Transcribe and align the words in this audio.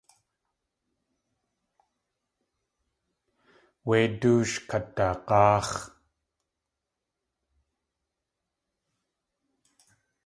Wé 3.87 3.99
dóosh 4.19 4.57
kadag̲áax̲. 4.69 5.73